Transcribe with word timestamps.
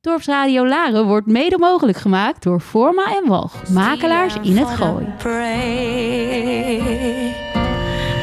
Dorpsradio 0.00 0.66
Laren 0.66 1.06
wordt 1.06 1.26
mede 1.26 1.58
mogelijk 1.58 1.98
gemaakt 1.98 2.42
door 2.42 2.60
Forma 2.60 3.16
en 3.16 3.28
Walg, 3.28 3.68
makelaars 3.68 4.34
in 4.42 4.56
het 4.56 4.68
Gooi. 4.68 5.04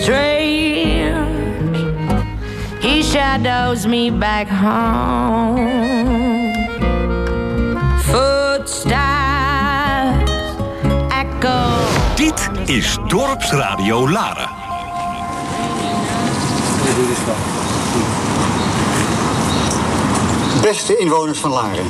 Strange, 0.01 1.25
he 2.79 3.01
shadows 3.03 3.85
me 3.85 4.11
back 4.11 4.47
home. 4.47 6.00
Dit 12.21 12.49
is 12.65 12.97
Dorpsradio 13.07 14.09
Laren. 14.09 14.49
Beste 20.61 20.97
inwoners 20.97 21.39
van 21.39 21.51
Laren. 21.51 21.85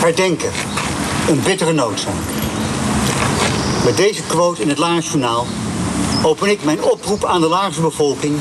Herdenken. 0.00 0.50
Een 1.28 1.42
bittere 1.42 1.72
noodzaak. 1.72 2.14
Met 3.84 3.96
deze 3.96 4.22
quote 4.22 4.62
in 4.62 4.68
het 4.68 4.78
Laarns 4.78 5.06
Journaal 5.06 5.46
open 6.22 6.50
ik 6.50 6.64
mijn 6.64 6.82
oproep 6.82 7.24
aan 7.24 7.40
de 7.40 7.48
Laarse 7.48 7.80
bevolking 7.80 8.40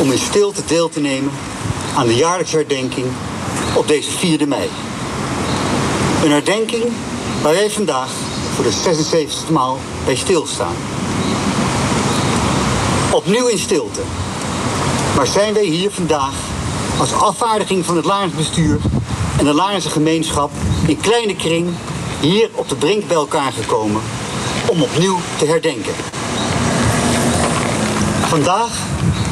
om 0.00 0.12
in 0.12 0.18
stilte 0.18 0.64
deel 0.66 0.88
te 0.88 1.00
nemen 1.00 1.32
aan 1.96 2.06
de 2.06 2.14
jaarlijkse 2.14 2.56
herdenking 2.56 3.06
op 3.74 3.88
deze 3.88 4.10
4e 4.10 4.48
mei. 4.48 4.68
Een 6.24 6.30
herdenking 6.30 6.84
waar 7.42 7.52
wij 7.52 7.70
vandaag 7.70 8.10
voor 8.54 8.64
de 8.64 8.72
76e 8.72 9.52
maal 9.52 9.78
bij 10.04 10.16
stilstaan. 10.16 10.74
Opnieuw 13.10 13.46
in 13.46 13.58
stilte. 13.58 14.00
Maar 15.16 15.26
zijn 15.26 15.54
wij 15.54 15.64
hier 15.64 15.90
vandaag 15.90 16.34
als 16.98 17.12
afvaardiging 17.12 17.84
van 17.84 17.96
het 17.96 18.04
Laarns 18.04 18.34
bestuur 18.34 18.78
en 19.38 19.44
de 19.44 19.54
Laarnse 19.54 19.90
gemeenschap 19.90 20.50
in 20.86 21.00
kleine 21.00 21.36
kring 21.36 21.68
hier 22.20 22.50
op 22.54 22.68
de 22.68 22.76
brink 22.76 23.06
bij 23.06 23.16
elkaar 23.16 23.52
gekomen 23.52 24.02
om 24.66 24.82
opnieuw 24.82 25.18
te 25.38 25.46
herdenken. 25.46 25.94
Vandaag 28.20 28.78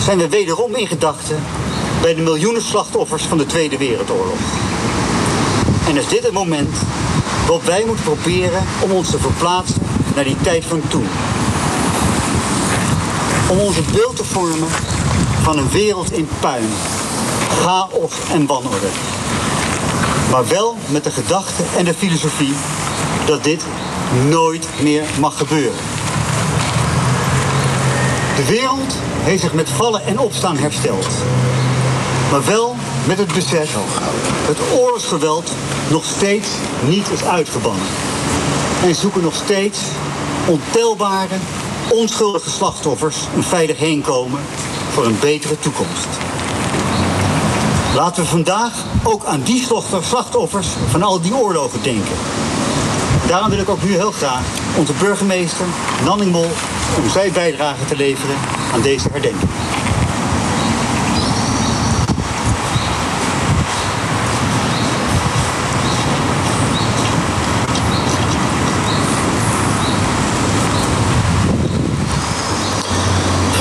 zijn 0.02 0.18
we 0.18 0.28
wederom 0.28 0.74
in 0.74 0.86
gedachten 0.86 1.42
bij 2.02 2.14
de 2.14 2.22
miljoenen 2.22 2.62
slachtoffers 2.62 3.22
van 3.22 3.38
de 3.38 3.46
Tweede 3.46 3.78
Wereldoorlog. 3.78 4.38
En 5.88 5.96
is 5.96 6.08
dit 6.08 6.22
het 6.22 6.32
moment 6.32 6.76
waarop 7.50 7.68
wij 7.68 7.84
moeten 7.86 8.04
proberen 8.04 8.62
om 8.80 8.90
ons 8.90 9.10
te 9.10 9.18
verplaatsen 9.18 9.82
naar 10.14 10.24
die 10.24 10.36
tijd 10.40 10.64
van 10.64 10.82
toen. 10.88 11.06
Om 13.48 13.58
onze 13.58 13.82
beeld 13.92 14.16
te 14.16 14.24
vormen 14.24 14.68
van 15.42 15.58
een 15.58 15.70
wereld 15.70 16.12
in 16.12 16.28
puin, 16.40 16.68
chaos 17.62 18.12
en 18.32 18.46
wanorde. 18.46 18.88
Maar 20.30 20.48
wel 20.48 20.76
met 20.86 21.04
de 21.04 21.10
gedachte 21.10 21.62
en 21.76 21.84
de 21.84 21.94
filosofie 21.94 22.54
dat 23.26 23.44
dit 23.44 23.64
nooit 24.28 24.68
meer 24.80 25.04
mag 25.20 25.36
gebeuren. 25.38 25.80
De 28.36 28.44
wereld 28.46 28.94
heeft 29.22 29.42
zich 29.42 29.52
met 29.52 29.68
vallen 29.68 30.06
en 30.06 30.18
opstaan 30.18 30.56
hersteld. 30.56 31.08
Maar 32.30 32.44
wel 32.44 32.76
met 33.06 33.18
het 33.18 33.32
besef 33.32 33.76
dat 34.46 34.56
oorlogsgeweld 34.78 35.50
nog 35.90 36.04
steeds 36.04 36.48
niet 36.88 37.10
is 37.10 37.24
uitgebannen. 37.24 37.86
En 38.82 38.94
zoeken 38.94 39.22
nog 39.22 39.34
steeds 39.34 39.78
ontelbare, 40.46 41.36
onschuldige 41.88 42.50
slachtoffers 42.50 43.16
een 43.36 43.42
veilig 43.42 43.78
heenkomen 43.78 44.40
voor 44.92 45.04
een 45.04 45.18
betere 45.20 45.58
toekomst. 45.58 46.08
Laten 47.94 48.22
we 48.22 48.28
vandaag 48.28 48.72
ook 49.02 49.24
aan 49.24 49.42
die 49.42 49.66
slachtoffers 50.00 50.68
van 50.90 51.02
al 51.02 51.20
die 51.20 51.34
oorlogen 51.34 51.82
denken. 51.82 52.16
Daarom 53.26 53.50
wil 53.50 53.58
ik 53.58 53.68
ook 53.68 53.82
nu 53.82 53.90
heel 53.90 54.12
graag 54.12 54.42
onze 54.76 54.92
burgemeester 54.92 55.66
Nanning 56.04 56.32
Mol 56.32 56.50
om 57.02 57.10
zijn 57.10 57.32
bijdrage 57.32 57.84
te 57.88 57.96
leveren 57.96 58.36
aan 58.74 58.80
deze 58.80 59.08
herdenking. 59.12 59.50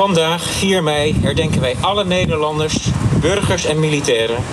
Vandaag, 0.10 0.44
4 0.44 0.84
mei, 0.84 1.16
herdenken 1.22 1.62
wij 1.62 1.76
alle 1.82 2.06
Nederlanders, 2.06 2.78
burgers 3.22 3.66
en 3.66 3.80
militairen 3.80 4.44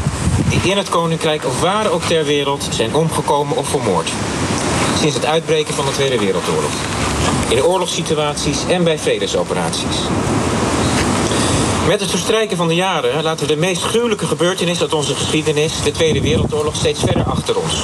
die 0.48 0.70
in 0.70 0.76
het 0.76 0.88
Koninkrijk 0.88 1.44
of 1.44 1.60
waar 1.60 1.90
ook 1.90 2.02
ter 2.02 2.24
wereld 2.24 2.68
zijn 2.70 2.94
omgekomen 2.94 3.56
of 3.56 3.68
vermoord. 3.68 4.08
Sinds 4.98 5.14
het 5.14 5.26
uitbreken 5.26 5.74
van 5.74 5.84
de 5.84 5.90
Tweede 5.90 6.18
Wereldoorlog. 6.18 6.70
In 7.48 7.62
oorlogssituaties 7.62 8.58
en 8.68 8.84
bij 8.84 8.98
vredesoperaties. 8.98 9.96
Met 11.88 12.00
het 12.00 12.10
verstrijken 12.10 12.56
van 12.56 12.68
de 12.68 12.74
jaren 12.74 13.22
laten 13.22 13.46
we 13.46 13.54
de 13.54 13.60
meest 13.60 13.82
gruwelijke 13.82 14.26
gebeurtenis 14.26 14.80
uit 14.80 14.92
onze 14.92 15.14
geschiedenis, 15.14 15.82
de 15.82 15.90
Tweede 15.90 16.20
Wereldoorlog, 16.20 16.74
steeds 16.74 17.00
verder 17.00 17.24
achter 17.24 17.58
ons. 17.58 17.82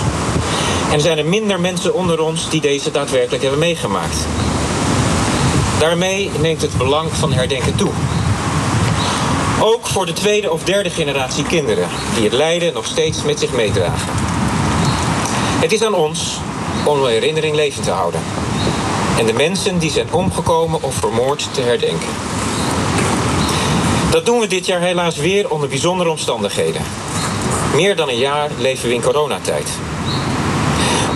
En 0.89 0.95
er 0.95 1.01
zijn 1.01 1.19
er 1.19 1.27
minder 1.27 1.61
mensen 1.61 1.95
onder 1.95 2.21
ons 2.21 2.51
die 2.51 2.61
deze 2.61 2.91
daadwerkelijk 2.91 3.43
hebben 3.43 3.61
meegemaakt. 3.61 4.17
Daarmee 5.83 6.31
neemt 6.41 6.63
het 6.63 6.77
belang 6.77 7.11
van 7.13 7.33
herdenken 7.33 7.75
toe. 7.75 7.91
Ook 9.61 9.87
voor 9.87 10.07
de 10.07 10.13
tweede 10.13 10.53
of 10.53 10.65
derde 10.65 10.91
generatie 10.91 11.45
kinderen 11.45 11.89
die 12.15 12.25
het 12.25 12.33
lijden 12.33 12.73
nog 12.73 12.87
steeds 12.87 13.23
met 13.23 13.39
zich 13.39 13.53
meedragen. 13.53 14.09
Het 15.61 15.73
is 15.73 15.83
aan 15.83 15.95
ons 15.95 16.39
om 16.85 17.03
de 17.03 17.09
herinnering 17.09 17.55
levend 17.55 17.85
te 17.85 17.91
houden. 17.91 18.21
En 19.19 19.27
de 19.27 19.33
mensen 19.33 19.79
die 19.79 19.91
zijn 19.91 20.13
omgekomen 20.13 20.83
of 20.83 20.95
vermoord 20.95 21.49
te 21.55 21.61
herdenken. 21.61 22.09
Dat 24.11 24.27
doen 24.27 24.41
we 24.41 24.47
dit 24.47 24.67
jaar 24.67 24.81
helaas 24.81 25.17
weer 25.17 25.51
onder 25.51 25.69
bijzondere 25.69 26.11
omstandigheden. 26.11 26.83
Meer 27.75 27.97
dan 27.97 28.09
een 28.09 28.19
jaar 28.19 28.51
leven 28.59 28.89
we 28.89 28.95
in 28.95 29.03
coronatijd. 29.03 29.71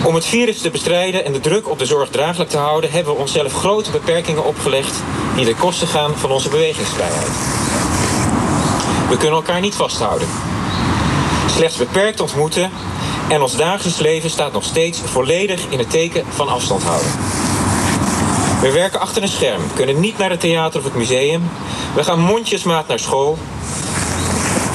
Om 0.07 0.15
het 0.15 0.25
virus 0.25 0.61
te 0.61 0.69
bestrijden 0.69 1.25
en 1.25 1.33
de 1.33 1.39
druk 1.39 1.69
op 1.69 1.79
de 1.79 1.85
zorg 1.85 2.09
draaglijk 2.09 2.49
te 2.49 2.57
houden, 2.57 2.91
hebben 2.91 3.13
we 3.13 3.19
onszelf 3.19 3.53
grote 3.53 3.91
beperkingen 3.91 4.45
opgelegd 4.45 4.95
die 5.35 5.45
de 5.45 5.55
kosten 5.55 5.87
gaan 5.87 6.15
van 6.15 6.31
onze 6.31 6.49
bewegingsvrijheid. 6.49 7.27
We 9.09 9.17
kunnen 9.17 9.35
elkaar 9.35 9.59
niet 9.59 9.75
vasthouden. 9.75 10.27
Slechts 11.55 11.77
beperkt 11.77 12.19
ontmoeten 12.19 12.71
en 13.29 13.41
ons 13.41 13.55
dagelijks 13.55 13.99
leven 13.99 14.29
staat 14.29 14.51
nog 14.51 14.63
steeds 14.63 14.99
volledig 15.05 15.61
in 15.69 15.79
het 15.79 15.89
teken 15.89 16.25
van 16.29 16.47
afstand 16.47 16.83
houden. 16.83 17.11
We 18.61 18.71
werken 18.71 18.99
achter 18.99 19.21
een 19.21 19.27
scherm, 19.27 19.61
kunnen 19.75 19.99
niet 19.99 20.17
naar 20.17 20.29
het 20.29 20.39
theater 20.39 20.79
of 20.79 20.85
het 20.85 20.95
museum. 20.95 21.49
We 21.95 22.03
gaan 22.03 22.19
mondjesmaat 22.19 22.87
naar 22.87 22.99
school. 22.99 23.37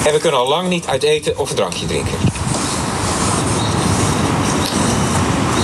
En 0.05 0.13
we 0.13 0.19
kunnen 0.19 0.39
al 0.39 0.47
lang 0.47 0.69
niet 0.69 0.87
uit 0.87 1.03
eten 1.03 1.37
of 1.37 1.49
een 1.49 1.55
drankje 1.55 1.85
drinken. 1.85 2.32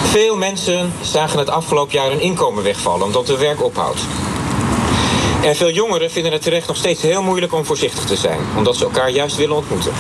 Veel 0.10 0.36
mensen 0.36 0.94
zagen 1.02 1.40
het 1.40 1.50
afgelopen 1.50 1.94
jaar 1.94 2.10
hun 2.10 2.20
inkomen 2.20 2.64
wegvallen 2.64 3.06
omdat 3.06 3.28
hun 3.28 3.38
werk 3.38 3.64
ophoudt. 3.64 4.02
En 5.44 5.56
veel 5.56 5.72
jongeren 5.72 6.12
vinden 6.12 6.32
het 6.32 6.42
terecht 6.42 6.68
nog 6.68 6.78
steeds 6.78 7.02
heel 7.02 7.22
moeilijk 7.22 7.54
om 7.54 7.66
voorzichtig 7.66 8.04
te 8.04 8.16
zijn, 8.16 8.40
omdat 8.58 8.78
ze 8.78 8.84
elkaar 8.84 9.10
juist 9.10 9.36
willen 9.36 9.56
ontmoeten. 9.56 9.92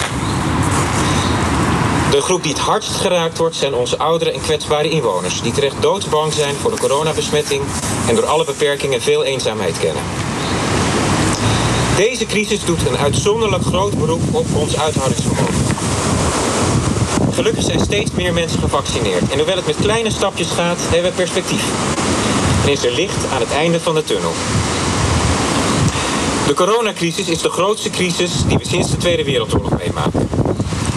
De 2.11 2.21
groep 2.21 2.43
die 2.43 2.51
het 2.51 2.61
hardst 2.61 2.95
geraakt 2.95 3.37
wordt 3.37 3.55
zijn 3.55 3.73
onze 3.73 3.97
oudere 3.97 4.31
en 4.31 4.41
kwetsbare 4.41 4.89
inwoners, 4.89 5.41
die 5.41 5.51
terecht 5.51 5.81
doodsbang 5.81 6.33
zijn 6.33 6.55
voor 6.55 6.71
de 6.71 6.79
coronabesmetting 6.79 7.61
en 8.07 8.15
door 8.15 8.25
alle 8.25 8.45
beperkingen 8.45 9.01
veel 9.01 9.23
eenzaamheid 9.23 9.79
kennen. 9.79 10.03
Deze 11.95 12.25
crisis 12.25 12.65
doet 12.65 12.87
een 12.87 12.97
uitzonderlijk 12.97 13.63
groot 13.63 13.97
beroep 13.97 14.21
op 14.31 14.45
ons 14.55 14.77
uithoudingsvermogen. 14.79 15.68
Gelukkig 17.39 17.63
zijn 17.63 17.79
steeds 17.79 18.11
meer 18.11 18.33
mensen 18.33 18.59
gevaccineerd 18.59 19.31
en 19.31 19.37
hoewel 19.37 19.55
het 19.55 19.65
met 19.65 19.75
kleine 19.75 20.11
stapjes 20.11 20.51
gaat, 20.51 20.77
hebben 20.81 21.11
we 21.11 21.17
perspectief. 21.17 21.63
En 22.63 22.71
is 22.71 22.85
er 22.85 22.91
licht 22.91 23.31
aan 23.33 23.39
het 23.39 23.51
einde 23.51 23.79
van 23.79 23.95
de 23.95 24.03
tunnel. 24.03 24.31
De 26.47 26.53
coronacrisis 26.53 27.27
is 27.27 27.41
de 27.41 27.49
grootste 27.49 27.89
crisis 27.89 28.31
die 28.47 28.57
we 28.57 28.65
sinds 28.65 28.91
de 28.91 28.97
Tweede 28.97 29.23
Wereldoorlog 29.23 29.77
meemaken. 29.77 30.29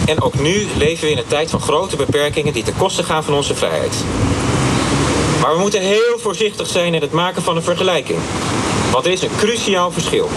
En 0.05 0.21
ook 0.21 0.39
nu 0.39 0.67
leven 0.77 1.05
we 1.05 1.11
in 1.11 1.17
een 1.17 1.27
tijd 1.27 1.49
van 1.49 1.61
grote 1.61 1.95
beperkingen 1.95 2.53
die 2.53 2.63
ten 2.63 2.77
koste 2.77 3.03
gaan 3.03 3.23
van 3.23 3.33
onze 3.33 3.55
vrijheid. 3.55 3.95
Maar 5.41 5.53
we 5.53 5.59
moeten 5.59 5.81
heel 5.81 6.19
voorzichtig 6.19 6.67
zijn 6.67 6.93
in 6.93 7.01
het 7.01 7.11
maken 7.11 7.41
van 7.41 7.55
een 7.55 7.63
vergelijking. 7.63 8.19
Want 8.91 9.05
er 9.05 9.11
is 9.11 9.21
een 9.21 9.35
cruciaal 9.37 9.91
verschil. 9.91 10.29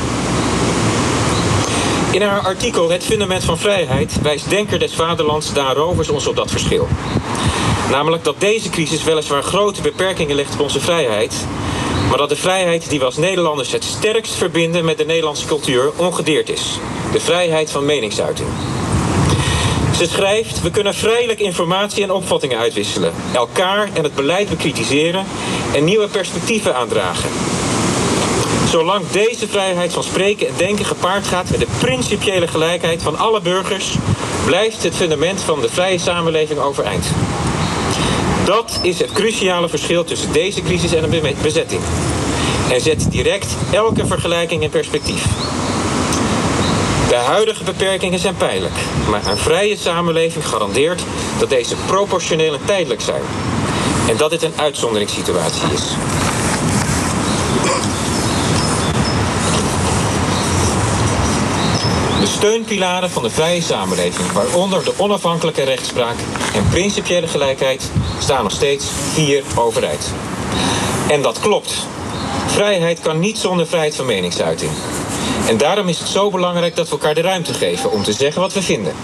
In 2.17 2.23
haar 2.23 2.41
artikel 2.41 2.91
Het 2.91 3.05
fundament 3.05 3.45
van 3.45 3.59
vrijheid 3.59 4.23
wijst 4.23 4.51
Denker 4.51 4.79
des 4.79 4.95
Vaderlands 4.95 5.53
Daan 5.53 5.75
Rovers 5.75 6.09
ons 6.09 6.27
op 6.27 6.37
dat 6.37 6.51
verschil. 6.51 6.89
Namelijk 7.91 8.25
dat 8.25 8.41
deze 8.41 8.71
crisis 8.71 9.05
weliswaar 9.05 9.43
grote 9.43 9.81
beperkingen 9.81 10.37
legt 10.37 10.55
op 10.55 10.61
onze 10.61 10.81
vrijheid, 10.81 11.47
Maar 12.09 12.19
dat 12.19 12.29
de 12.29 12.37
vrijheid 12.37 12.89
die 12.91 12.99
we 12.99 13.05
als 13.05 13.17
Nederlanders 13.17 13.73
het 13.73 13.85
sterkst 13.85 14.35
verbinden 14.35 14.85
met 14.85 14.99
de 14.99 15.05
Nederlandse 15.05 15.47
cultuur 15.47 15.91
ongedeerd 15.97 16.49
is. 16.49 16.79
De 17.13 17.21
vrijheid 17.21 17.71
van 17.71 17.85
meningsuiting. 17.85 18.49
Ze 19.97 20.07
schrijft: 20.07 20.63
We 20.63 20.71
kunnen 20.71 20.95
vrijelijk 20.95 21.41
informatie 21.41 22.03
en 22.03 22.13
opvattingen 22.13 22.59
uitwisselen, 22.59 23.13
elkaar 23.35 23.89
en 23.93 24.03
het 24.03 24.15
beleid 24.15 24.49
bekritiseren 24.49 25.27
en 25.75 25.85
nieuwe 25.85 26.09
perspectieven 26.09 26.75
aandragen. 26.77 27.31
Zolang 28.71 29.11
deze 29.11 29.49
vrijheid 29.49 29.93
van 29.93 30.03
spreken 30.03 30.49
en 30.49 30.55
denken 30.57 30.85
gepaard 30.85 31.27
gaat 31.27 31.51
met 31.51 31.61
de 31.61 31.67
principiële 31.79 32.47
gelijkheid 32.47 33.03
van 33.03 33.19
alle 33.19 33.41
burgers, 33.41 33.95
blijft 34.45 34.83
het 34.83 34.95
fundament 34.95 35.41
van 35.41 35.61
de 35.61 35.69
vrije 35.69 35.99
samenleving 35.99 36.61
overeind. 36.61 37.07
Dat 38.45 38.79
is 38.83 38.99
het 38.99 39.13
cruciale 39.13 39.69
verschil 39.69 40.05
tussen 40.05 40.33
deze 40.33 40.63
crisis 40.63 40.95
en 40.95 41.13
een 41.13 41.37
bezetting. 41.43 41.81
En 42.73 42.81
zet 42.81 43.11
direct 43.11 43.47
elke 43.73 44.07
vergelijking 44.07 44.63
in 44.63 44.71
perspectief. 44.71 45.25
De 47.09 47.15
huidige 47.15 47.65
beperkingen 47.65 48.19
zijn 48.19 48.37
pijnlijk, 48.37 48.75
maar 49.11 49.27
een 49.27 49.37
vrije 49.37 49.77
samenleving 49.77 50.47
garandeert 50.47 51.03
dat 51.39 51.49
deze 51.49 51.75
proportioneel 51.87 52.53
en 52.53 52.65
tijdelijk 52.65 53.01
zijn. 53.01 53.23
En 54.09 54.17
dat 54.17 54.31
dit 54.31 54.43
een 54.43 54.55
uitzonderingssituatie 54.57 55.73
is. 55.75 55.83
Steunpilaren 62.37 63.11
van 63.11 63.23
de 63.23 63.31
vrije 63.31 63.63
samenleving, 63.63 64.33
waaronder 64.33 64.85
de 64.85 64.93
onafhankelijke 64.97 65.63
rechtspraak 65.63 66.17
en 66.55 66.69
principiële 66.69 67.27
gelijkheid, 67.27 67.91
staan 68.19 68.43
nog 68.43 68.53
steeds 68.53 68.87
hier 69.15 69.45
overeind. 69.55 70.13
En 71.09 71.23
dat 71.23 71.41
klopt. 71.41 71.87
Vrijheid 72.47 73.01
kan 73.01 73.19
niet 73.19 73.39
zonder 73.39 73.67
vrijheid 73.67 73.97
van 73.97 74.07
meningsuiting. 74.07 74.71
En 75.49 75.57
daarom 75.57 75.89
is 75.89 75.99
het 75.99 76.09
zo 76.09 76.31
belangrijk 76.31 76.77
dat 76.77 76.87
we 76.87 76.93
elkaar 76.93 77.15
de 77.15 77.21
ruimte 77.21 77.55
geven 77.55 77.91
om 77.91 78.03
te 78.03 78.13
zeggen 78.13 78.41
wat 78.41 78.53
we 78.53 78.63
vinden. 78.63 78.95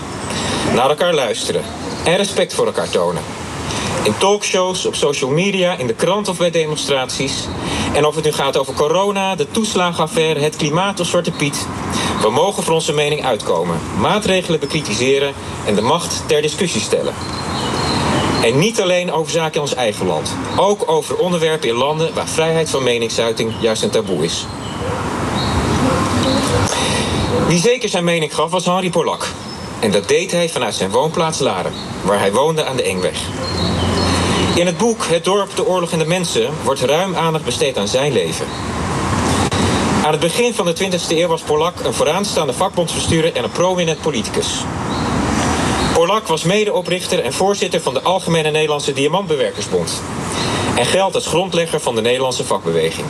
Naar 0.74 0.88
elkaar 0.88 1.14
luisteren 1.14 1.62
en 2.04 2.16
respect 2.16 2.54
voor 2.54 2.66
elkaar 2.66 2.88
tonen. 2.88 3.22
In 4.02 4.16
talkshows, 4.18 4.86
op 4.86 4.94
social 4.94 5.30
media, 5.30 5.76
in 5.76 5.86
de 5.86 5.94
krant 5.94 6.28
of 6.28 6.38
bij 6.38 6.50
demonstraties. 6.50 7.32
En 7.94 8.06
of 8.06 8.14
het 8.14 8.24
nu 8.24 8.32
gaat 8.32 8.56
over 8.56 8.74
corona, 8.74 9.34
de 9.34 9.50
toeslagenaffaire, 9.50 10.40
het 10.40 10.56
klimaat 10.56 11.00
of 11.00 11.06
Zwarte 11.06 11.30
Piet. 11.30 11.66
We 12.22 12.30
mogen 12.30 12.62
voor 12.62 12.74
onze 12.74 12.92
mening 12.92 13.24
uitkomen, 13.24 13.80
maatregelen 13.98 14.60
bekritiseren 14.60 15.32
en 15.66 15.74
de 15.74 15.82
macht 15.82 16.22
ter 16.26 16.42
discussie 16.42 16.80
stellen. 16.80 17.14
En 18.42 18.58
niet 18.58 18.80
alleen 18.80 19.12
over 19.12 19.32
zaken 19.32 19.54
in 19.54 19.60
ons 19.60 19.74
eigen 19.74 20.06
land. 20.06 20.36
Ook 20.56 20.90
over 20.90 21.16
onderwerpen 21.16 21.68
in 21.68 21.74
landen 21.74 22.14
waar 22.14 22.28
vrijheid 22.28 22.70
van 22.70 22.82
meningsuiting 22.82 23.52
juist 23.60 23.82
een 23.82 23.90
taboe 23.90 24.24
is. 24.24 24.46
Wie 27.46 27.60
zeker 27.60 27.88
zijn 27.88 28.04
mening 28.04 28.34
gaf 28.34 28.50
was 28.50 28.64
Henri 28.64 28.90
Polak. 28.90 29.26
En 29.80 29.90
dat 29.90 30.08
deed 30.08 30.32
hij 30.32 30.48
vanuit 30.48 30.74
zijn 30.74 30.90
woonplaats 30.90 31.38
Laren, 31.38 31.72
waar 32.04 32.18
hij 32.18 32.32
woonde 32.32 32.64
aan 32.64 32.76
de 32.76 32.82
Engweg. 32.82 33.20
In 34.54 34.66
het 34.66 34.76
boek 34.78 35.04
Het 35.04 35.24
dorp, 35.24 35.56
de 35.56 35.66
oorlog 35.66 35.92
en 35.92 35.98
de 35.98 36.06
mensen 36.06 36.50
wordt 36.64 36.80
ruim 36.80 37.16
aandacht 37.16 37.44
besteed 37.44 37.78
aan 37.78 37.88
zijn 37.88 38.12
leven. 38.12 38.46
Aan 40.04 40.10
het 40.10 40.20
begin 40.20 40.54
van 40.54 40.66
de 40.66 40.74
20e 40.74 41.08
eeuw 41.08 41.28
was 41.28 41.40
Polak 41.40 41.80
een 41.84 41.94
vooraanstaande 41.94 42.52
vakbondsbestuurder 42.52 43.36
en 43.36 43.44
een 43.44 43.50
prominent 43.50 44.00
politicus. 44.00 44.48
Polak 45.94 46.26
was 46.26 46.42
medeoprichter 46.42 47.24
en 47.24 47.32
voorzitter 47.32 47.80
van 47.80 47.94
de 47.94 48.02
Algemene 48.02 48.50
Nederlandse 48.50 48.92
Diamantbewerkersbond. 48.92 50.02
En 50.76 50.86
geldt 50.86 51.14
als 51.14 51.26
grondlegger 51.26 51.80
van 51.80 51.94
de 51.94 52.00
Nederlandse 52.00 52.44
vakbeweging. 52.44 53.06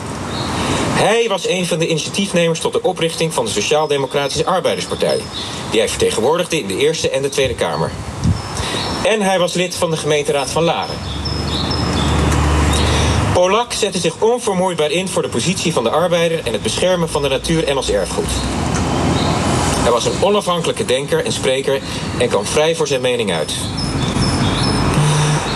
Hij 0.91 1.25
was 1.27 1.47
een 1.47 1.65
van 1.65 1.79
de 1.79 1.87
initiatiefnemers 1.87 2.59
tot 2.59 2.73
de 2.73 2.81
oprichting 2.81 3.33
van 3.33 3.45
de 3.45 3.51
Sociaal-Democratische 3.51 4.45
Arbeiderspartij, 4.45 5.19
die 5.71 5.79
hij 5.79 5.89
vertegenwoordigde 5.89 6.59
in 6.59 6.67
de 6.67 6.77
Eerste 6.77 7.09
en 7.09 7.21
de 7.21 7.29
Tweede 7.29 7.55
Kamer. 7.55 7.91
En 9.03 9.21
hij 9.21 9.39
was 9.39 9.53
lid 9.53 9.75
van 9.75 9.91
de 9.91 9.97
gemeenteraad 9.97 10.49
van 10.49 10.63
Laren. 10.63 10.95
Polak 13.33 13.73
zette 13.73 13.99
zich 13.99 14.13
onvermoeibaar 14.19 14.91
in 14.91 15.07
voor 15.07 15.21
de 15.21 15.27
positie 15.27 15.73
van 15.73 15.83
de 15.83 15.89
arbeider 15.89 16.41
en 16.45 16.53
het 16.53 16.61
beschermen 16.61 17.09
van 17.09 17.21
de 17.21 17.29
natuur 17.29 17.67
en 17.67 17.77
ons 17.77 17.89
erfgoed. 17.89 18.29
Hij 19.77 19.91
was 19.91 20.05
een 20.05 20.23
onafhankelijke 20.23 20.85
denker 20.85 21.25
en 21.25 21.31
spreker 21.31 21.81
en 22.17 22.29
kwam 22.29 22.45
vrij 22.45 22.75
voor 22.75 22.87
zijn 22.87 23.01
mening 23.01 23.31
uit. 23.31 23.53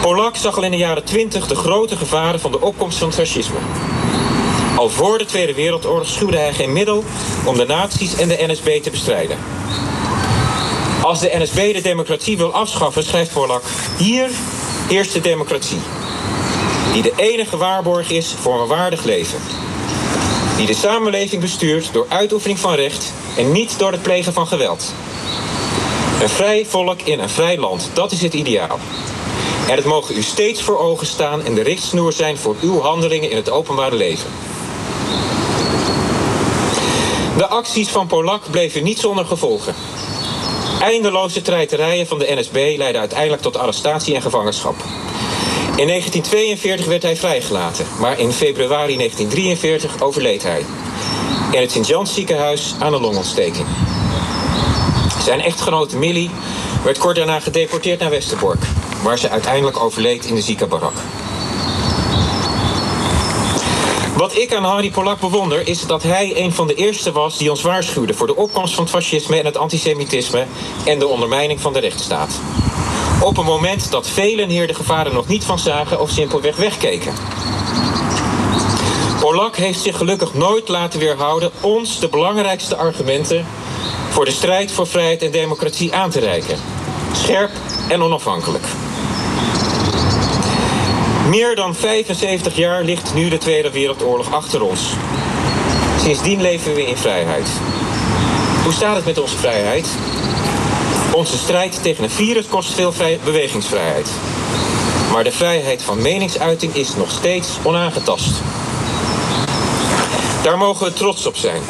Polak 0.02 0.36
zag 0.36 0.58
al 0.58 0.64
in 0.64 0.72
de 0.72 0.78
jaren 0.78 1.04
20 1.04 1.48
de 1.48 1.56
grote 1.56 1.98
gevaren 1.98 2.40
van 2.40 2.52
de 2.52 2.62
opkomst 2.62 2.98
van 2.98 3.08
het 3.08 3.18
fascisme. 3.18 3.58
Al 4.76 4.90
voor 4.90 5.18
de 5.18 5.26
Tweede 5.26 5.54
Wereldoorlog 5.54 6.08
schuwde 6.08 6.38
hij 6.38 6.54
geen 6.54 6.74
middel 6.74 7.04
om 7.46 7.58
de 7.58 7.66
nazi's 7.66 8.16
en 8.16 8.28
de 8.28 8.44
NSB 8.48 8.84
te 8.84 8.90
bestrijden. 8.90 9.38
Als 11.02 11.20
de 11.20 11.32
NSB 11.34 11.74
de 11.74 11.82
democratie 11.82 12.38
wil 12.38 12.54
afschaffen, 12.54 13.04
schrijft 13.04 13.34
Polak, 13.34 13.64
hier 13.98 14.30
heerst 14.88 15.14
de 15.14 15.22
democratie. 15.22 15.80
Die 16.98 17.12
de 17.12 17.22
enige 17.22 17.58
waarborg 17.58 18.10
is 18.10 18.36
voor 18.40 18.62
een 18.62 18.68
waardig 18.68 19.04
leven. 19.04 19.40
Die 20.56 20.66
de 20.66 20.74
samenleving 20.74 21.42
bestuurt 21.42 21.94
door 21.94 22.06
uitoefening 22.10 22.60
van 22.60 22.74
recht 22.74 23.14
en 23.38 23.52
niet 23.52 23.80
door 23.80 23.92
het 23.92 24.02
plegen 24.02 24.34
van 24.34 24.48
geweld. 24.48 24.94
Een 26.22 26.30
vrij 26.30 26.66
volk 26.66 27.02
in 27.02 27.20
een 27.20 27.30
vrij 27.30 27.58
land, 27.58 27.90
dat 27.94 28.12
is 28.12 28.22
het 28.22 28.34
ideaal. 28.34 28.80
En 29.70 29.76
het 29.76 29.86
mogen 29.86 30.18
u 30.18 30.22
steeds 30.22 30.62
voor 30.62 30.78
ogen 30.78 31.08
staan 31.08 31.44
en 31.44 31.56
de 31.56 31.62
richtsnoer 31.62 32.12
zijn 32.12 32.38
voor 32.38 32.56
uw 32.62 32.80
handelingen 32.80 33.30
in 33.30 33.36
het 33.36 33.50
openbare 33.50 33.96
leven. 33.96 34.30
De 37.38 37.48
acties 37.48 37.90
van 37.90 38.08
Polak 38.08 38.52
bleven 38.52 38.84
niet 38.84 39.00
zonder 39.00 39.26
gevolgen. 39.26 39.76
Eindeloze 40.82 41.42
treiterijen 41.42 42.08
van 42.08 42.20
de 42.20 42.36
NSB 42.36 42.54
leidden 42.54 43.02
uiteindelijk 43.02 43.42
tot 43.42 43.58
arrestatie 43.58 44.16
en 44.16 44.22
gevangenschap. 44.22 44.76
In 45.78 45.88
1942 45.88 46.86
werd 46.86 47.04
hij 47.04 47.16
vrijgelaten, 47.16 47.86
maar 48.00 48.20
in 48.20 48.32
februari 48.32 48.96
1943 48.98 50.02
overleed 50.02 50.44
hij. 50.44 50.66
In 51.52 51.62
het 51.62 51.72
Sint-Jans 51.72 52.14
ziekenhuis 52.14 52.76
aan 52.80 52.94
een 52.94 53.02
longontsteking. 53.02 53.66
Zijn 55.24 55.42
echtgenote 55.42 55.98
Millie 55.98 56.30
werd 56.84 56.98
kort 56.98 57.16
daarna 57.16 57.40
gedeporteerd 57.40 58.00
naar 58.00 58.10
Westerbork, 58.10 58.66
waar 59.04 59.18
ze 59.18 59.30
uiteindelijk 59.30 59.80
overleed 59.80 60.26
in 60.26 60.36
de 60.36 60.42
ziekenbarak. 60.42 60.94
Wat 64.16 64.38
ik 64.38 64.54
aan 64.54 64.64
Harry 64.64 64.92
Polak 64.92 65.20
bewonder 65.20 65.68
is 65.68 65.86
dat 65.86 66.04
hij 66.04 66.32
een 66.36 66.54
van 66.54 66.68
de 66.68 66.76
eerste 66.76 67.12
was 67.12 67.38
die 67.38 67.50
ons 67.50 67.62
waarschuwde 67.62 68.14
voor 68.14 68.28
de 68.28 68.36
opkomst 68.36 68.74
van 68.74 68.84
het 68.84 68.94
fascisme 68.94 69.40
en 69.40 69.46
het 69.46 69.58
antisemitisme 69.58 70.46
en 70.86 71.00
de 71.00 71.08
ondermijning 71.08 71.62
van 71.62 71.74
de 71.74 71.80
rechtsstaat. 71.80 72.40
Op 73.28 73.38
een 73.38 73.46
moment 73.46 73.92
dat 73.92 74.08
velen 74.08 74.50
hier 74.50 74.68
de 74.68 74.74
gevaren 74.74 75.14
nog 75.14 75.28
niet 75.28 75.44
van 75.44 75.60
zagen 75.60 76.02
of 76.02 76.10
simpelweg 76.10 76.56
wegkeken. 76.56 77.14
Polak 79.20 79.56
heeft 79.56 79.80
zich 79.80 79.98
gelukkig 79.98 80.34
nooit 80.34 80.68
laten 80.68 81.00
weerhouden 81.00 81.52
ons 81.62 82.00
de 82.00 82.08
belangrijkste 82.08 82.76
argumenten 82.76 83.46
voor 84.10 84.26
de 84.26 84.32
strijd 84.32 84.72
voor 84.72 84.88
vrijheid 84.88 85.22
en 85.22 85.32
democratie 85.32 85.94
aan 85.94 86.10
te 86.10 86.20
reiken. 86.20 86.58
Scherp 87.14 87.52
en 87.90 88.02
onafhankelijk. 88.02 88.66
Meer 91.30 91.56
dan 91.56 91.76
75 91.76 92.56
jaar 92.56 92.84
ligt 92.84 93.14
nu 93.14 93.30
de 93.30 93.38
Tweede 93.38 93.72
Wereldoorlog 93.72 94.34
achter 94.34 94.62
ons. 94.62 94.82
Sindsdien 96.00 96.42
leven 96.42 96.74
we 96.74 96.88
in 96.88 96.98
vrijheid. 96.98 97.48
Hoe 98.64 98.74
staat 98.74 98.96
het 98.96 99.06
met 99.06 99.20
onze 99.20 99.38
vrijheid? 99.38 99.88
Onze 101.12 101.38
strijd 101.38 101.80
tegen 101.82 102.04
een 102.04 102.10
virus 102.10 102.48
kost 102.48 102.74
veel 102.74 102.94
bewegingsvrijheid. 103.24 104.10
Maar 105.12 105.24
de 105.24 105.32
vrijheid 105.32 105.82
van 105.82 106.02
meningsuiting 106.02 106.76
is 106.76 106.96
nog 106.96 107.12
steeds 107.12 107.48
onaangetast. 107.64 108.32
Daar 110.44 110.58
mogen 110.58 110.86
we 110.86 110.94
trots 110.94 111.26
op 111.26 111.36
zijn. 111.36 111.62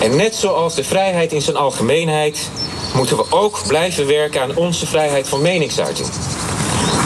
En 0.00 0.16
net 0.16 0.34
zoals 0.34 0.74
de 0.74 0.84
vrijheid 0.84 1.32
in 1.32 1.42
zijn 1.42 1.56
algemeenheid, 1.56 2.50
moeten 2.94 3.16
we 3.16 3.24
ook 3.30 3.60
blijven 3.66 4.06
werken 4.06 4.42
aan 4.42 4.56
onze 4.56 4.86
vrijheid 4.86 5.28
van 5.28 5.42
meningsuiting. 5.42 6.08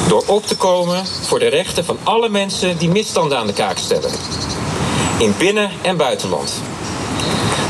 Door 0.09 0.23
op 0.27 0.47
te 0.47 0.57
komen 0.57 1.07
voor 1.07 1.39
de 1.39 1.49
rechten 1.49 1.85
van 1.85 1.99
alle 2.03 2.29
mensen 2.29 2.79
die 2.79 2.89
misstanden 2.89 3.39
aan 3.39 3.47
de 3.47 3.53
kaak 3.53 3.79
stellen. 3.79 4.11
In 5.19 5.35
binnen- 5.39 5.71
en 5.83 5.97
buitenland. 5.97 6.53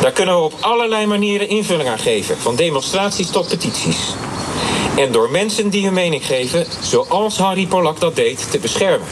Daar 0.02 0.12
kunnen 0.12 0.34
we 0.34 0.40
op 0.40 0.54
allerlei 0.60 1.06
manieren 1.06 1.48
invulling 1.48 1.88
aan 1.88 1.98
geven, 1.98 2.38
van 2.38 2.56
demonstraties 2.56 3.30
tot 3.30 3.48
petities. 3.48 3.98
En 4.96 5.12
door 5.12 5.30
mensen 5.30 5.70
die 5.70 5.84
hun 5.84 5.94
mening 5.94 6.26
geven, 6.26 6.66
zoals 6.80 7.38
Harry 7.38 7.66
Polak 7.66 8.00
dat 8.00 8.16
deed, 8.16 8.50
te 8.50 8.58
beschermen. 8.58 9.06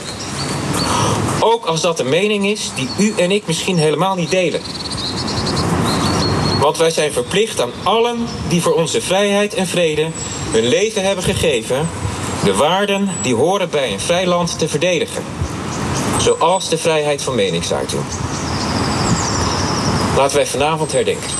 Ook 1.40 1.64
als 1.66 1.80
dat 1.80 1.98
een 1.98 2.08
mening 2.08 2.46
is 2.46 2.70
die 2.74 2.88
u 2.98 3.14
en 3.16 3.30
ik 3.30 3.46
misschien 3.46 3.78
helemaal 3.78 4.14
niet 4.14 4.30
delen. 4.30 4.60
Want 6.60 6.76
wij 6.76 6.90
zijn 6.90 7.12
verplicht 7.12 7.60
aan 7.60 7.72
allen 7.82 8.26
die 8.48 8.62
voor 8.62 8.74
onze 8.74 9.00
vrijheid 9.00 9.54
en 9.54 9.66
vrede 9.66 10.06
hun 10.50 10.66
leven 10.66 11.02
hebben 11.02 11.24
gegeven, 11.24 11.88
de 12.44 12.54
waarden 12.54 13.08
die 13.22 13.34
horen 13.34 13.70
bij 13.70 13.92
een 13.92 14.00
vrij 14.00 14.26
land 14.26 14.58
te 14.58 14.68
verdedigen. 14.68 15.24
Zoals 16.18 16.68
de 16.68 16.78
vrijheid 16.78 17.22
van 17.22 17.34
meningsuiting. 17.34 18.02
Laten 20.16 20.36
wij 20.36 20.46
vanavond 20.46 20.92
herdenken. 20.92 21.30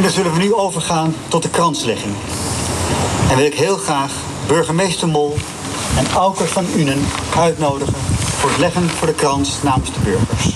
En 0.00 0.06
dan 0.06 0.14
zullen 0.14 0.32
we 0.32 0.38
nu 0.38 0.54
overgaan 0.54 1.14
tot 1.28 1.42
de 1.42 1.48
kranslegging. 1.48 2.14
En 3.30 3.36
wil 3.36 3.44
ik 3.44 3.54
heel 3.54 3.76
graag 3.76 4.12
burgemeester 4.46 5.08
Mol 5.08 5.36
en 5.96 6.06
Auker 6.14 6.46
van 6.46 6.66
Unen 6.76 7.06
uitnodigen 7.38 7.94
voor 8.38 8.50
het 8.50 8.58
leggen 8.58 8.90
voor 8.90 9.06
de 9.06 9.14
krans 9.14 9.62
namens 9.62 9.92
de 9.92 10.00
burgers. 10.00 10.46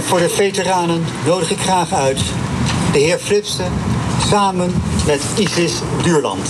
En 0.00 0.06
voor 0.06 0.18
de 0.18 0.28
veteranen 0.28 1.04
nodig 1.26 1.50
ik 1.50 1.58
graag 1.58 1.92
uit 1.92 2.20
de 2.92 2.98
heer 2.98 3.18
Flipsen 3.18 3.72
samen 4.28 4.74
met 5.06 5.20
Isis 5.38 5.72
Duurland. 6.02 6.48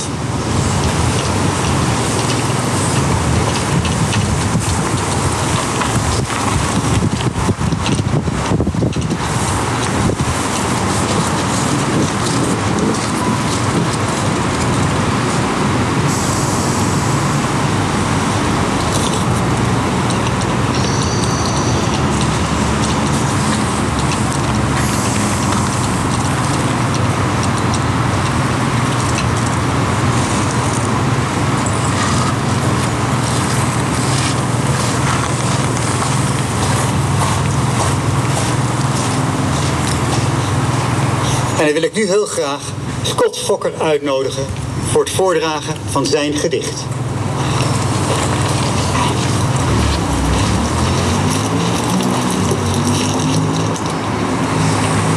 Dan 41.71 41.81
wil 41.81 41.89
ik 41.89 41.97
nu 41.97 42.07
heel 42.07 42.27
graag 42.27 42.61
Scott 43.03 43.39
Fokker 43.39 43.73
uitnodigen 43.81 44.47
voor 44.91 45.05
het 45.05 45.13
voordragen 45.13 45.75
van 45.91 46.07
zijn 46.07 46.33
gedicht. 46.33 46.85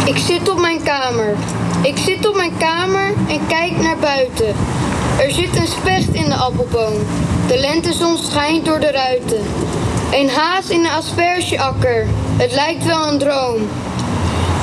Ik 0.05 0.17
zit 0.17 0.49
op 0.49 0.59
mijn 0.59 0.83
kamer. 0.83 1.35
Ik 1.81 1.97
zit 1.97 2.27
op 2.27 2.35
mijn 2.35 2.57
kamer 2.57 3.13
en 3.27 3.47
kijk 3.47 3.81
naar 3.81 3.97
buiten. 3.97 4.55
Er 5.19 5.31
zit 5.31 5.55
een 5.55 5.67
specht 5.67 6.13
in 6.13 6.25
de 6.25 6.35
appelboom. 6.35 6.97
De 7.47 7.59
lentezon 7.59 8.17
schijnt 8.17 8.65
door 8.65 8.79
de 8.79 8.91
ruiten. 8.91 9.41
Een 10.11 10.29
haas 10.29 10.69
in 10.69 10.79
een 10.79 10.91
aspergeakker. 10.91 12.07
Het 12.37 12.51
lijkt 12.51 12.85
wel 12.85 13.07
een 13.07 13.17
droom. 13.17 13.61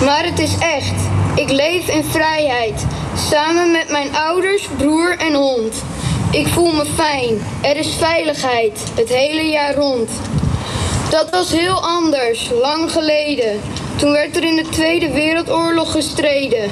Maar 0.05 0.25
het 0.25 0.39
is 0.39 0.55
echt. 0.59 1.10
Ik 1.41 1.51
leef 1.51 1.89
in 1.89 2.05
vrijheid. 2.05 2.87
Samen 3.31 3.71
met 3.71 3.91
mijn 3.91 4.17
ouders, 4.17 4.69
broer 4.77 5.17
en 5.19 5.35
hond. 5.35 5.83
Ik 6.31 6.47
voel 6.47 6.73
me 6.73 6.87
fijn. 6.87 7.43
Er 7.63 7.77
is 7.77 7.95
veiligheid. 7.99 8.83
Het 8.95 9.09
hele 9.09 9.43
jaar 9.43 9.75
rond. 9.75 10.11
Dat 11.11 11.31
was 11.31 11.53
heel 11.53 11.87
anders, 11.87 12.51
lang 12.63 12.93
geleden. 12.93 13.61
Toen 13.97 14.13
werd 14.13 14.37
er 14.37 14.45
in 14.45 14.57
de 14.57 14.69
Tweede 14.69 15.13
Wereldoorlog 15.13 15.93
gestreden. 15.93 16.71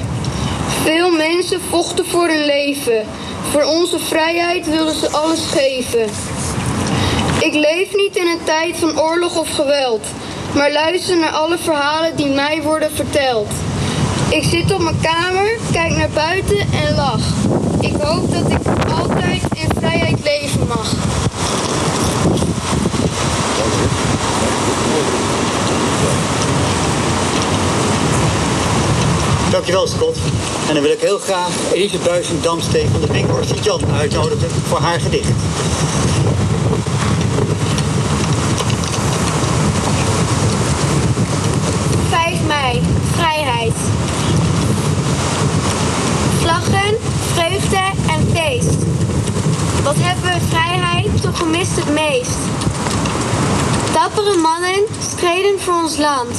Veel 0.83 1.11
mensen 1.11 1.61
vochten 1.69 2.05
voor 2.05 2.27
hun 2.27 2.45
leven. 2.45 3.05
Voor 3.51 3.63
onze 3.63 3.99
vrijheid 3.99 4.69
wilden 4.69 4.95
ze 4.95 5.09
alles 5.09 5.45
geven. 5.45 6.05
Ik 7.39 7.53
leef 7.53 7.95
niet 7.95 8.15
in 8.15 8.27
een 8.27 8.43
tijd 8.43 8.75
van 8.75 8.99
oorlog 8.99 9.39
of 9.39 9.49
geweld, 9.49 10.05
maar 10.53 10.71
luister 10.71 11.17
naar 11.17 11.31
alle 11.31 11.57
verhalen 11.57 12.15
die 12.15 12.29
mij 12.29 12.61
worden 12.61 12.91
verteld. 12.91 13.47
Ik 14.29 14.43
zit 14.43 14.73
op 14.73 14.81
mijn 14.81 14.99
kamer, 15.01 15.57
kijk 15.71 15.95
naar 15.95 16.09
buiten 16.13 16.59
en 16.59 16.95
lach. 16.95 17.21
Ik 17.79 17.93
hoop 18.01 18.31
dat 18.31 18.51
ik 18.51 18.91
altijd 18.99 19.41
in 19.53 19.69
vrijheid 19.77 20.19
leven 20.23 20.67
mag. 20.67 20.93
Dankjewel 29.51 29.87
Scott. 29.87 30.17
En 30.67 30.73
dan 30.73 30.83
wil 30.83 30.91
ik 30.91 31.01
heel 31.01 31.19
graag 31.19 31.49
Elise 31.73 31.97
Buijsen 31.97 32.41
Damsteen 32.41 32.89
van 32.89 33.01
de 33.01 33.07
Winkhorst 33.07 33.63
Jan 33.63 33.81
uitnodigen 33.91 34.49
voor 34.49 34.79
haar 34.79 34.99
gedicht. 34.99 35.31
mei, 42.49 42.81
vrijheid. 43.15 43.73
Vlaggen, 46.39 46.95
vreugde 47.33 47.81
en 48.07 48.27
feest. 48.33 48.77
Wat 49.83 49.95
hebben 49.97 50.33
we 50.33 50.39
het 51.75 51.93
meest? 51.93 52.37
Dappere 53.93 54.35
mannen 54.37 54.85
streden 55.01 55.59
voor 55.59 55.73
ons 55.73 55.97
land. 55.97 56.37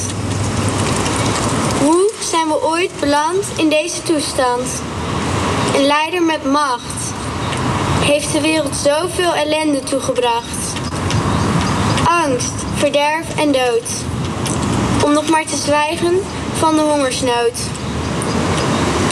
Hoe 1.83 2.11
zijn 2.19 2.47
we 2.47 2.63
ooit 2.63 2.91
beland 2.99 3.45
in 3.55 3.69
deze 3.69 4.03
toestand? 4.03 4.81
Een 5.75 5.85
leider 5.85 6.23
met 6.23 6.43
macht 6.51 7.13
heeft 7.99 8.31
de 8.31 8.41
wereld 8.41 8.75
zoveel 8.75 9.33
ellende 9.33 9.83
toegebracht. 9.83 10.59
Angst, 12.23 12.53
verderf 12.75 13.37
en 13.37 13.51
dood. 13.51 13.89
Om 15.03 15.13
nog 15.13 15.29
maar 15.29 15.45
te 15.45 15.57
zwijgen 15.57 16.21
van 16.53 16.75
de 16.75 16.81
hongersnood. 16.81 17.57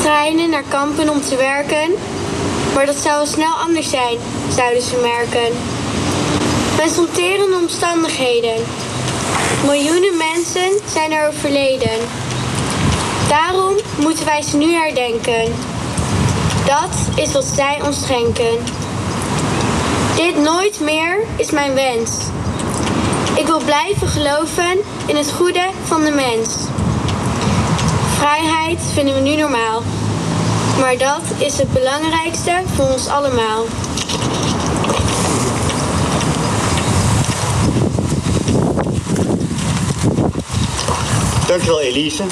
Treinen 0.01 0.49
naar 0.49 0.63
kampen 0.69 1.09
om 1.09 1.21
te 1.21 1.35
werken, 1.35 1.91
maar 2.75 2.85
dat 2.85 2.95
zou 2.95 3.15
wel 3.15 3.25
snel 3.25 3.53
anders 3.53 3.89
zijn, 3.89 4.17
zouden 4.55 4.81
ze 4.81 4.97
merken. 5.01 5.78
Met 6.79 6.99
omstandigheden. 7.61 8.63
Miljoenen 9.65 10.17
mensen 10.17 10.71
zijn 10.93 11.11
er 11.11 11.27
overleden. 11.27 11.99
Daarom 13.29 13.75
moeten 13.97 14.25
wij 14.25 14.41
ze 14.41 14.57
nu 14.57 14.73
herdenken. 14.73 15.53
Dat 16.65 17.23
is 17.25 17.31
wat 17.31 17.43
zij 17.43 17.81
ons 17.85 18.01
schenken. 18.01 18.57
Dit 20.15 20.37
nooit 20.37 20.79
meer 20.79 21.17
is 21.35 21.51
mijn 21.51 21.73
wens. 21.73 22.11
Ik 23.35 23.45
wil 23.45 23.61
blijven 23.65 24.07
geloven 24.07 24.79
in 25.05 25.15
het 25.15 25.31
goede 25.31 25.65
van 25.83 26.01
de 26.03 26.11
mens. 26.11 26.49
Vrijheid 28.17 28.79
vinden 28.93 29.13
we 29.13 29.21
nu 29.21 29.35
normaal. 29.35 29.81
Maar 30.79 30.97
dat 30.97 31.23
is 31.37 31.57
het 31.57 31.73
belangrijkste 31.73 32.61
voor 32.75 32.87
ons 32.87 33.07
allemaal. 33.07 33.65
Dankjewel 41.49 41.79
Elise. 41.81 42.23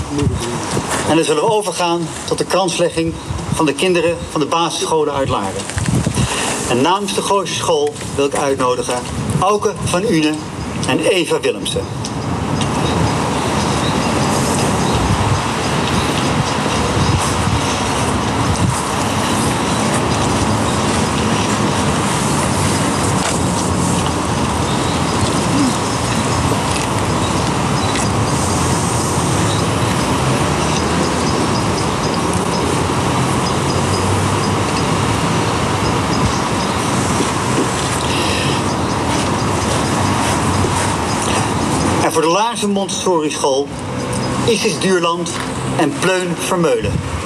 En 1.10 1.16
dan 1.16 1.26
zullen 1.26 1.44
we 1.44 1.50
overgaan 1.50 2.08
tot 2.26 2.38
de 2.38 2.46
kranslegging 2.46 3.14
van 3.54 3.66
de 3.66 3.74
kinderen 3.74 4.18
van 4.32 4.40
de 4.40 4.46
basisscholen 4.46 5.14
uit 5.14 5.30
Laren. 5.30 5.62
En 6.70 6.82
namens 6.82 7.14
de 7.14 7.22
Gooise 7.22 7.54
School 7.54 7.94
wil 8.16 8.26
ik 8.26 8.36
uitnodigen 8.36 9.00
Auke 9.40 9.74
van 9.84 10.04
Une 10.04 10.34
en 10.88 11.00
Eva 11.00 11.40
Willemsen. 11.40 11.82
Laarse 42.38 42.67
Montessori 42.67 43.30
School, 43.30 43.67
Isis 44.47 44.80
Duurland 44.80 45.30
en 45.78 45.93
Pleun 46.00 46.36
Vermeulen. 46.36 47.17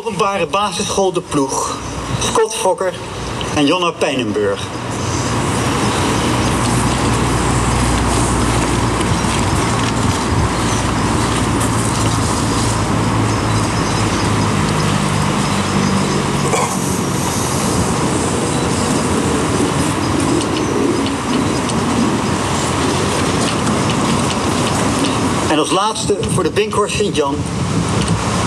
Openbare 0.00 0.46
basisschool 0.46 1.12
De 1.12 1.20
Ploeg, 1.20 1.78
Scott 2.20 2.54
Fokker 2.54 2.94
en 3.54 3.66
Jonna 3.66 3.90
Pijnenburg. 3.90 4.66
En 25.50 25.58
als 25.58 25.70
laatste 25.70 26.16
voor 26.34 26.42
de 26.42 26.50
Binkhorst 26.50 26.96
Sint-Jan, 26.96 27.34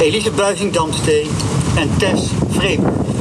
Elise 0.03 0.31
Buizing-Damstee 0.31 1.29
en 1.77 1.87
Tess 1.97 2.31
Vreeburg. 2.51 3.12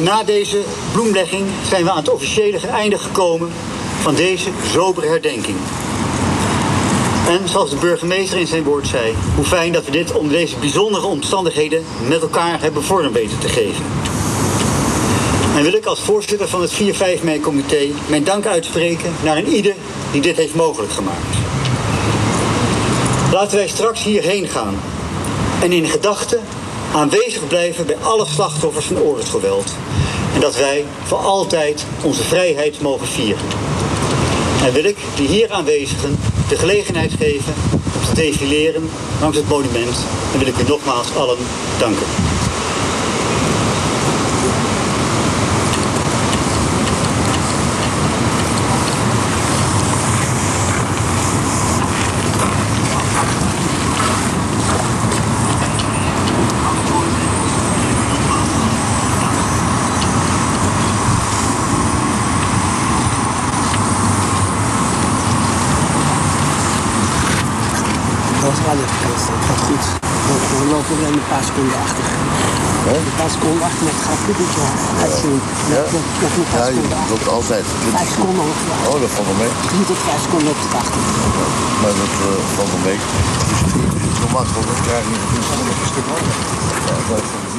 En 0.00 0.06
na 0.06 0.22
deze 0.22 0.62
bloemlegging 0.92 1.46
zijn 1.68 1.84
we 1.84 1.90
aan 1.90 1.96
het 1.96 2.10
officiële 2.10 2.58
einde 2.58 2.98
gekomen 2.98 3.50
van 4.00 4.14
deze 4.14 4.50
sobere 4.72 5.06
herdenking. 5.06 5.56
En 7.28 7.48
zoals 7.48 7.70
de 7.70 7.76
burgemeester 7.76 8.38
in 8.38 8.46
zijn 8.46 8.62
woord 8.62 8.86
zei, 8.86 9.14
hoe 9.34 9.44
fijn 9.44 9.72
dat 9.72 9.84
we 9.84 9.90
dit 9.90 10.12
onder 10.12 10.32
deze 10.32 10.56
bijzondere 10.56 11.06
omstandigheden 11.06 11.84
met 12.08 12.22
elkaar 12.22 12.60
hebben 12.60 12.82
vorm 12.82 13.12
weten 13.12 13.38
te 13.38 13.48
geven. 13.48 13.84
En 15.56 15.62
wil 15.62 15.74
ik 15.74 15.86
als 15.86 16.00
voorzitter 16.00 16.48
van 16.48 16.62
het 16.62 16.72
4-5 16.72 17.22
mei-comité 17.22 17.88
mijn 18.06 18.24
dank 18.24 18.46
uitspreken 18.46 19.14
naar 19.22 19.36
een 19.36 19.48
ieder 19.48 19.74
die 20.12 20.20
dit 20.20 20.36
heeft 20.36 20.54
mogelijk 20.54 20.92
gemaakt. 20.92 21.36
Laten 23.32 23.56
wij 23.56 23.68
straks 23.68 24.02
hierheen 24.02 24.48
gaan 24.48 24.74
en 25.62 25.72
in 25.72 25.86
gedachten 25.86 26.40
aanwezig 26.94 27.46
blijven 27.46 27.86
bij 27.86 27.96
alle 28.02 28.26
slachtoffers 28.26 28.86
van 28.86 28.98
oorlogsgeweld. 28.98 29.74
En 30.34 30.40
dat 30.40 30.56
wij 30.56 30.84
voor 31.04 31.18
altijd 31.18 31.84
onze 32.02 32.22
vrijheid 32.22 32.80
mogen 32.80 33.06
vieren. 33.06 33.44
En 34.64 34.72
wil 34.72 34.84
ik 34.84 34.96
de 35.16 35.22
hier 35.22 35.50
aanwezigen 35.50 36.18
de 36.48 36.56
gelegenheid 36.56 37.12
geven 37.18 37.54
om 37.72 38.04
te 38.04 38.14
defileren 38.14 38.90
langs 39.20 39.36
het 39.36 39.48
monument. 39.48 39.96
En 40.32 40.38
wil 40.38 40.48
ik 40.48 40.58
u 40.58 40.68
nogmaals 40.68 41.16
allen 41.16 41.38
danken. 41.78 42.06
Dat 68.40 68.52
is 68.58 68.64
radio 68.66 68.86
geweest, 69.02 69.26
dat 69.26 69.44
gaat 69.48 69.62
goed. 69.68 69.84
We, 70.26 70.34
we 70.58 70.64
lopen 70.72 70.96
alleen 70.96 71.12
een 71.12 71.28
paar 71.28 71.44
seconden 71.44 71.78
achter. 71.86 72.04
Een 72.86 73.16
paar 73.16 73.30
seconden 73.30 73.62
uitzien. 75.02 75.40
Ja? 75.74 75.82
Nog, 75.92 76.32
paar 76.52 76.72
Ja, 76.74 77.30
altijd. 77.30 77.64
Vijf 77.94 78.10
seconden 78.10 78.42
ongeveer. 78.44 78.88
Oh, 78.90 79.00
dat 79.00 79.10
valt 79.10 79.26
wel 79.26 79.38
mee. 79.44 79.52
Drie 79.72 79.84
tot 79.84 79.98
vijf 80.08 80.20
seconden 80.22 80.50
op 80.54 80.58
het 80.64 80.74
achter. 80.80 81.00
Maar 81.82 81.94
dat 82.02 82.14
eh, 82.26 82.32
valt 82.56 82.70
wel 82.74 82.82
mee. 82.88 82.98
Dus 84.08 84.18
normaal 84.24 84.44
gesproken 84.46 84.82
krijg 84.86 85.04
je 85.10 85.16
een 85.82 85.90
stuk. 85.92 87.49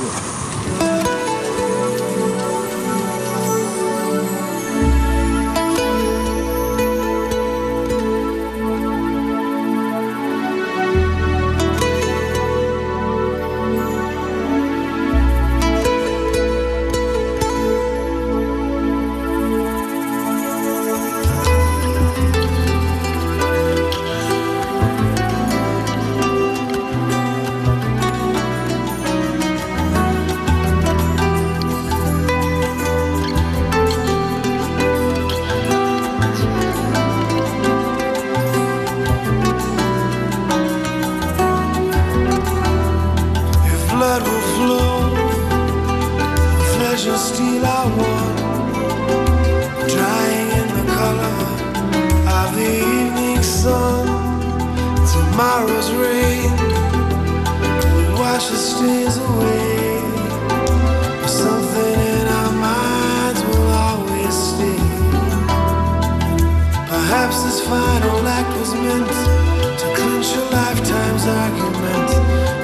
Perhaps 67.32 67.46
this 67.46 67.66
final 67.66 68.28
act 68.28 68.60
was 68.60 68.74
meant 68.74 69.08
to 69.08 69.86
clinch 69.96 70.36
a 70.36 70.44
lifetime's 70.54 71.26
argument. 71.26 72.10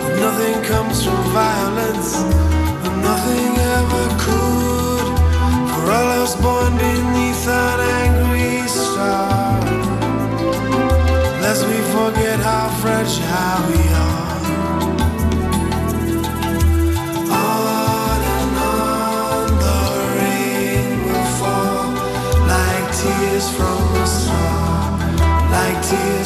But 0.01 0.19
nothing 0.19 0.61
comes 0.63 1.05
from 1.05 1.15
violence, 1.31 2.17
and 2.17 3.01
nothing 3.01 3.57
ever 3.57 4.15
could. 4.19 4.46
to 25.89 26.16